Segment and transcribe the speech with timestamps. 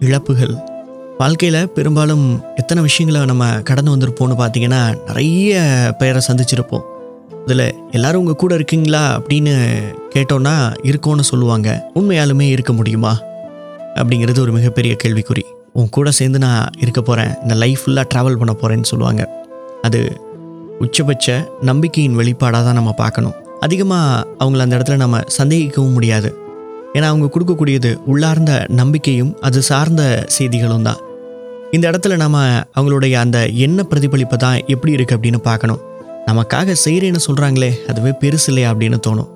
[0.00, 0.54] இழப்புகள்.
[1.18, 5.60] வாழ்க்கையில் பெரும்பாலும் எத்தனை விஷயங்களை நம்ம கடந்து வந்திருப்போம்னு பார்த்தீங்கன்னா நிறைய
[5.98, 6.82] பேரை சந்திச்சிருப்போம்.
[7.42, 9.72] இதில் எல்லாரும் உங்கள் கூட இருக்கீங்களா அப்படின்னு
[10.14, 11.90] கேட்டோன்னா இருக்கோன்னு சொல்லுவாங்க.
[11.94, 13.18] உண்மையாலுமே இருக்க முடியுமா?
[13.94, 15.42] அப்படிங்கிறது ஒரு மிகப்பெரிய கேள்விக்குறி.
[15.72, 19.44] உன் கூட சேர்ந்து நான் இருக்க போகிறேன் இந்த லைஃப் ஃபுல்லாக ட்ராவல் பண்ண போகிறேன்னு சொல்லுவாங்க.
[19.82, 20.20] அது
[20.80, 23.34] உச்சபட்ச நம்பிக்கையின் வெளிப்பாடாக தான் நம்ம பார்க்கணும்.
[23.60, 26.44] அதிகமாக அவங்கள அந்த இடத்துல நம்ம சந்தேகிக்கவும் முடியாது.
[26.96, 30.02] ஏன்னா அவங்க கொடுக்கக்கூடியது உள்ளார்ந்த நம்பிக்கையும் அது சார்ந்த
[30.36, 31.00] செய்திகளும் தான்.
[31.76, 32.38] இந்த இடத்துல நம்ம
[32.78, 35.80] அவங்களுடைய அந்த என்ன பிரதிபலிப்பை தான் எப்படி இருக்குது அப்படின்னு பார்க்கணும்.
[36.28, 39.30] நமக்காக செய்கிறேன்னு சொல்கிறாங்களே அதுவே பெருசு இல்லையா அப்படின்னு தோணும்.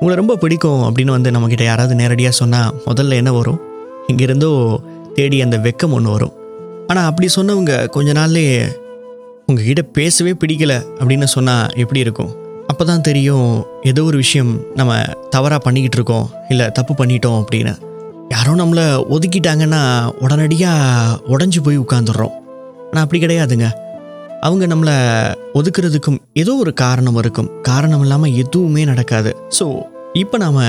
[0.00, 3.60] உங்களை ரொம்ப பிடிக்கும் அப்படின்னு வந்து நம்மக்கிட்ட யாராவது நேரடியாக சொன்னால் முதல்ல என்ன வரும்?
[4.10, 4.50] இங்கேருந்தோ
[5.16, 6.34] தேடி அந்த வெக்கம் ஒன்று வரும்.
[6.90, 8.58] ஆனால் அப்படி சொன்னவங்க கொஞ்ச நாள்லேயே
[9.46, 12.32] உங்ககிட்ட பேசவே பிடிக்கல அப்படின்னு சொன்னால் எப்படி இருக்கும்?
[12.70, 13.50] அப்போ தான் தெரியும்
[13.90, 14.92] ஏதோ ஒரு விஷயம் நம்ம
[15.34, 17.72] தவறாக பண்ணிக்கிட்டு இருக்கோம் இல்லை தப்பு பண்ணிட்டோம் அப்படின்னு.
[18.34, 19.82] யாரோ நம்மளை ஒதுக்கிட்டாங்கன்னா
[20.24, 22.34] உடனடியாக உடஞ்சி போய் உட்காந்துடுறோம்
[22.88, 23.68] ஆனால் அப்படி கிடையாதுங்க.
[24.46, 24.96] அவங்க நம்மளை
[25.58, 27.48] ஒதுக்குறதுக்கும் ஏதோ ஒரு காரணம் இருக்கும்.
[27.62, 29.30] காரணம் இல்லாமல் எதுவுமே நடக்காது.
[29.58, 29.66] ஸோ
[30.22, 30.60] இப்போ நாம்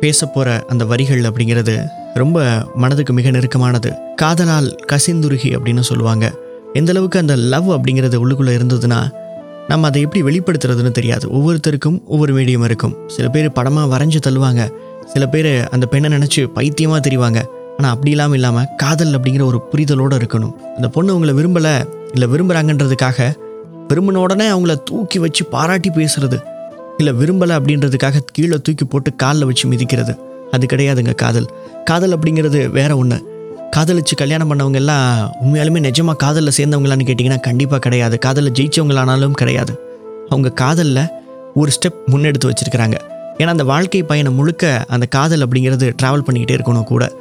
[0.00, 1.74] பேச போகிற அந்த வரிகள் அப்படிங்கிறது
[2.22, 2.38] ரொம்ப
[2.82, 3.90] மனதுக்கு மிக நெருக்கமானது.
[4.22, 6.26] காதலால் கசிந்துருகி அப்படின்னு சொல்லுவாங்க.
[6.80, 9.00] எந்த அளவுக்கு அந்த லவ் அப்படிங்கிறது உள்ளுக்குள்ளே இருந்ததுன்னா
[9.68, 11.26] நம்ம அதை எப்படி வெளிப்படுத்துறதுன்னு தெரியாது.
[11.36, 12.94] ஒவ்வொருத்தருக்கும் ஒவ்வொரு மீடியம் இருக்கும்.
[13.06, 14.62] சில பேர் படமாக வரைஞ்சி தள்ளுவாங்க.
[15.12, 17.40] சில பேர் அந்த பெண்ணை நினச்சி பைத்தியமாக தெரிவாங்க.
[17.76, 20.52] ஆனால் அப்படி இல்லாமல் இல்லாமல் காதல் அப்படிங்கிற ஒரு புரிதலோடு இருக்கணும்.
[20.76, 21.74] அந்த பொண்ணு உங்களை விரும்பலை
[22.12, 23.28] இல்லை விரும்புகிறாங்கன்றதுக்காக
[23.88, 26.38] விரும்பின உடனே அவங்கள தூக்கி வச்சு பாராட்டி பேசுறது
[26.98, 30.14] இல்லை விரும்பலை அப்படின்றதுக்காக கீழே தூக்கி போட்டு காலில் வச்சு மிதிக்கிறது
[30.50, 31.48] அது கிடையாதுங்க காதல்.
[31.84, 33.18] காதல் அப்படிங்கிறது வேற ஒன்று
[33.74, 35.06] காதலிச்சு கல்யாணம் பண்ணவங்க எல்லாம்
[35.44, 38.18] உண்மையாலுமே நிஜமாக காதலில் சேர்ந்தவங்களான்னு கேட்டிங்கன்னா கண்டிப்பாக கிடையாது.
[38.18, 39.72] காதலில் ஜெயிச்சவங்களானாலும் கிடையாது.
[40.28, 41.00] அவங்க காதலில்
[41.54, 42.96] ஒரு ஸ்டெப் முன்னெடுத்து வச்சுருக்கிறாங்க.
[43.38, 47.12] ஏன்னா அந்த வாழ்க்கை பயணம் முழுக்க அந்த காதல் அப்படிங்கிறது ட்ராவல் பண்ணிக்கிட்டே இருக்கணும் கூட.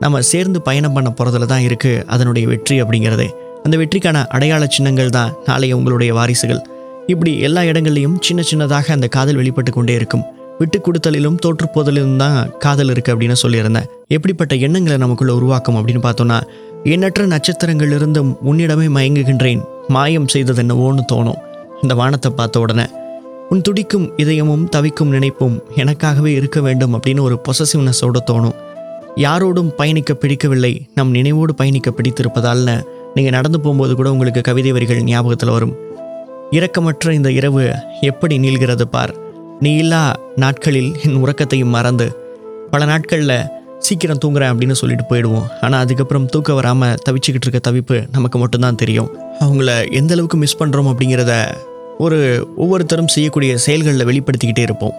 [0.00, 3.28] நம்ம சேர்ந்து பயணம் பண்ண போகிறதுல தான் இருக்குது அதனுடைய வெற்றி அப்படிங்கிறதே.
[3.64, 6.62] அந்த வெற்றிக்கான அடையாள சின்னங்கள் தான் நாளைய உங்களுடைய வாரிசுகள்.
[7.06, 10.24] இப்படி எல்லா இடங்கள்லையும் சின்ன சின்னதாக அந்த காதல் வெளிப்பட்டு கொண்டே இருக்கும்.
[10.58, 13.88] விட்டு கொடுத்தலிலும் தோற்றுப்போதலிலும் தான் காதல் இருக்குது அப்படின்னு சொல்லியிருந்தேன்.
[14.08, 16.38] எப்படிப்பட்ட எண்ணங்களை நமக்குள்ள உருவாக்கும் அப்படின்னு பார்த்தோன்னா
[16.84, 19.62] எண்ணற்ற நட்சத்திரங்களிலிருந்தும் உன்னிடமே மயங்குகின்றேன்.
[19.88, 21.40] மாயம் செய்தது என்னவோன்னு தோணும்.
[21.82, 22.86] இந்த வானத்தை பார்த்த உடனே
[23.48, 28.56] உன் துடிக்கும் இதயமும் தவிக்கும் நினைப்பும் எனக்காகவே இருக்க வேண்டும் அப்படின்னு ஒரு பொசசிவ்னஸோட தோணும்.
[29.16, 30.72] யாரோடும் பயணிக்க பிடிக்கவில்லை.
[30.94, 32.76] நம் நினைவோடு பயணிக்க பிடித்திருப்பதால்னு
[33.14, 35.74] நீங்கள் நடந்து போகும்போது கூட உங்களுக்கு கவிதை வரிகள் ஞாபகத்தில் வரும்.
[36.50, 37.64] இரக்கமற்ற இந்த இரவு
[38.00, 39.12] எப்படி நீள்கிறது பார்.
[39.60, 40.02] நீ இல்லா
[40.36, 42.06] நாட்களில் என் உறக்கத்தையும் மறந்து
[42.70, 43.36] பல நாட்களில்
[43.78, 45.46] சீக்கிரம் தூங்குறேன் அப்படின்னு சொல்லிட்டு போயிடுவோம்.
[45.60, 49.08] ஆனால் அதுக்கப்புறம் தூக்கம் வராமல் தவிச்சுக்கிட்டு இருக்க தவிப்பு நமக்கு மட்டும்தான் தெரியும்.
[49.40, 51.34] அவங்கள எந்த அளவுக்கு மிஸ் பண்ணுறோம் அப்படிங்கிறத
[51.98, 54.94] ஒரு ஒவ்வொருத்தரும் செய்யக்கூடிய செயல்களில் வெளிப்படுத்திக்கிட்டே இருப்போம்.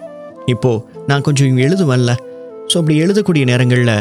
[0.46, 2.12] இப்போது நான் கொஞ்சம் எழுதுவேன்ல.
[2.70, 3.96] ஸோ அப்படி எழுதக்கூடிய நேரங்களில்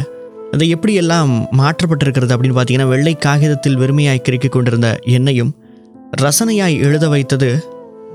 [0.51, 5.55] அதை எப்படியெல்லாம் மாற்றப்பட்டிருக்கிறது அப்படின்னு பார்த்தீங்கன்னா வெள்ளை காகிதத்தில் வெறுமையாய் கிறுக்கிக் கொண்டிருந்த என்னையும்
[6.21, 7.50] ரசனையாய் எழுத வைத்தது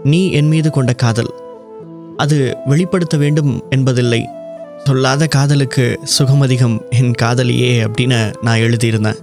[0.04, 1.30] நீ என் மீது கொண்ட காதல்.
[2.22, 2.36] அது
[2.66, 4.20] வெளிப்படுத்த வேண்டும் என்பதில்லை.
[4.84, 5.84] சொல்லாத காதலுக்கு
[6.18, 9.18] சுகமதிகம் என் காதலியே அப்படின்னு நான் எழுதியிருந்தேன்.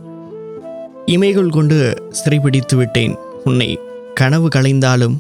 [1.06, 1.78] இமைகள் கொண்டு
[2.20, 3.16] சிறைபிடித்து விட்டேன்.
[3.44, 3.70] உன்னை
[4.14, 5.16] கனவு களைந்தாலும்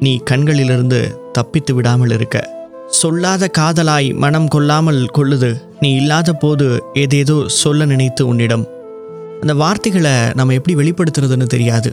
[0.00, 1.00] நீ கண்களிலிருந்து
[1.32, 2.36] தப்பித்து விடாமல் இருக்க.
[3.00, 5.50] சொல்லாத காதலாய் மனம் கொள்ளாமல் கொள்ளுது.
[5.80, 8.64] நீ இல்லாத போது ஏதேதோ சொல்ல நினைத்து உன்னிடம்.
[9.40, 11.90] அந்த வார்த்தைகளை நம்ம எப்படி வெளிப்படுத்துறதுன்னு தெரியாது.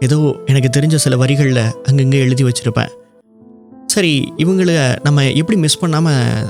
[0.00, 2.92] ஏதோ எனக்கு தெரிஞ்ச சில வரிகளில் அங்கங்கே எழுதி வச்சுருப்பேன்.
[3.92, 4.12] சரி
[4.42, 4.74] இவங்களை
[5.04, 6.48] நம்ம எப்படி மிஸ் பண்ணாமல்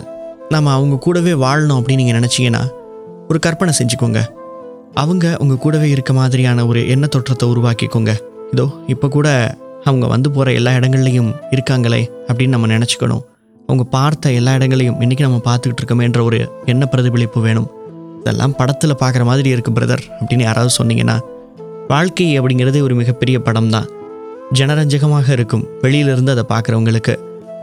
[0.55, 2.63] நம்ம அவங்க கூடவே வாழணும் அப்படின்னு நீங்கள் நினச்சிங்கன்னா
[3.31, 4.21] ஒரு கற்பனை செஞ்சுக்கோங்க.
[5.03, 8.13] அவங்க உங்கள் கூடவே இருக்க மாதிரியான ஒரு எண்ண தோற்றத்தை உருவாக்கிக்கோங்க.
[8.55, 9.29] இதோ இப்போ கூட
[9.89, 13.23] அவங்க வந்து போகிற எல்லா இடங்கள்லையும் இருக்காங்களே அப்படின்னு நம்ம நினச்சிக்கணும்.
[13.69, 16.41] அவங்க பார்த்த எல்லா இடங்களையும் இன்றைக்கி நம்ம பார்த்துக்கிட்டு இருக்கோமேன்ற ஒரு
[16.73, 17.69] எண்ண பிரதிபலிப்பு வேணும்.
[18.21, 21.17] இதெல்லாம் படத்தில் பார்க்குற மாதிரி இருக்குது பிரதர் அப்படின்னு யாராவது சொன்னீங்கன்னா
[21.95, 23.89] வாழ்க்கை அப்படிங்கிறதே ஒரு மிகப்பெரிய படம் தான்
[24.59, 27.15] ஜனரஞ்சகமாக இருக்கும் வெளியிலிருந்து அதை பார்க்குறவங்களுக்கு.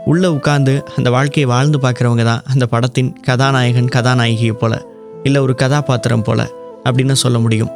[0.04, 4.86] உள்ளே உட்காந்து அந்த வாழ்க்கையை வாழ்ந்து பார்க்குறவங்க தான் அந்த படத்தின் கதாநாயகன் கதாநாயகியை போல்
[5.22, 6.52] இல்லை ஒரு கதாபாத்திரம் போல்
[6.84, 7.70] அப்படின்னு சொல்ல முடியும்.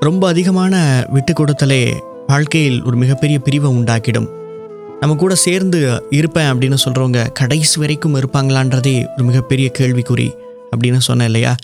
[0.00, 1.92] ரொம்ப அதிகமான விட்டு கொடுத்தலே
[2.26, 4.28] வாழ்க்கையில் ஒரு மிகப்பெரிய பிரிவை உண்டாக்கிடும்.
[5.00, 10.30] நம்ம கூட சேர்ந்து இருப்பேன் அப்படின்னு சொல்கிறவங்க கடைசி வரைக்கும் இருப்பாங்களான்றதே ஒரு மிகப்பெரிய கேள்விக்குறி
[10.76, 11.54] அப்படின்னு சொன்னேன் இல்லையா?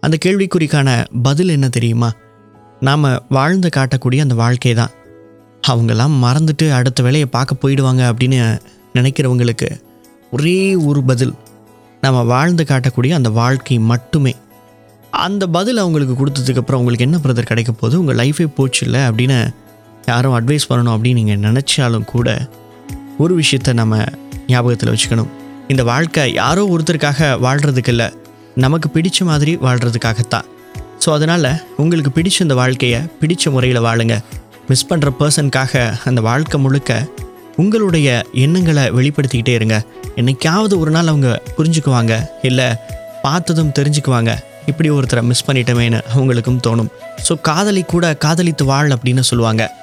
[0.00, 2.12] அந்த கேள்விக்குறிக்கான பதில் என்ன தெரியுமா?
[2.80, 4.90] நாம் வாழ்ந்து காட்டக்கூடிய அந்த வாழ்க்கை தான்.
[5.68, 8.58] அவங்கெல்லாம் மறந்துட்டு அடுத்த வேலையை பார்க்க போயிடுவாங்க அப்படின்னு
[8.94, 9.68] நினைக்கிறவங்களுக்கு
[10.36, 11.34] ஒரே ஒரு பதில்.
[12.00, 14.32] நம்ம வாழ்ந்து காட்டக்கூடிய அந்த வாழ்க்கை மட்டுமே.
[15.26, 17.98] அந்த பதில் அவங்களுக்கு கொடுத்ததுக்கப்புறம் உங்களுக்கு என்ன பிரதர் கிடைக்க போகுது?
[18.00, 19.38] உங்கள் லைஃபே போச்சு இல்லை அப்படின்னு
[20.06, 22.28] யாரும் அட்வைஸ் பண்ணணும் அப்படின்னு நீங்கள் நினச்சாலும் கூட
[23.18, 24.04] ஒரு விஷயத்தை நம்ம
[24.46, 25.30] ஞாபகத்தில் வச்சுக்கணும்.
[25.68, 28.08] இந்த வாழ்க்கை யாரோ ஒருத்தருக்காக வாழ்கிறதுக்கு இல்லை
[28.64, 30.46] நமக்கு பிடிச்ச மாதிரி வாழ்கிறதுக்காகத்தான்
[31.04, 31.50] ஸோ அதனால்
[31.82, 34.14] உங்களுக்கு பிடிச்ச இந்த வாழ்க்கையை பிடிச்ச முறையில் வாழுங்க.
[34.68, 36.98] மிஸ் பண்ணுற பர்சனுக்காக அந்த வாழ்க்கை முழுக்க
[37.56, 39.82] உங்களுடைய எண்ணங்களை வெளிப்படுத்திக்கிட்டே இருங்க.
[40.16, 42.26] என்னைக்காவது ஒரு நாள் அவங்க புரிஞ்சுக்குவாங்க.
[42.42, 42.64] இல்லை
[43.22, 44.36] பார்த்ததும் தெரிஞ்சுக்குவாங்க.
[44.66, 46.88] இப்படி ஒருத்தரை மிஸ் பண்ணிட்டோமேனு அவங்களுக்கும் தோணும்.
[47.28, 49.76] ஸோ காதலி கூட காதலித்து வாழ் அப்படின்னு சொல்லுவாங்க.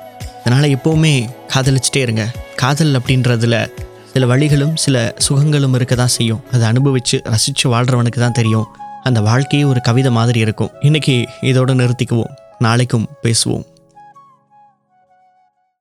[0.45, 2.31] அதனால் எப்போவுமே காதலிச்சிட்டே இருங்க.
[2.55, 3.67] காதல் அப்படின்றதுல
[4.13, 6.43] சில வழிகளும் சில சுகங்களும் இருக்க தான் செய்யும்.
[6.51, 8.65] அதை அனுபவித்து ரசித்து வாழ்கிறவனுக்கு தான் தெரியும்.
[9.03, 10.69] அந்த வாழ்க்கையே ஒரு கவிதை மாதிரி இருக்கும்.
[10.81, 12.33] இன்றைக்கி இதோடு நிறுத்திக்குவோம்.
[12.59, 13.65] நாளைக்கும் பேசுவோம்.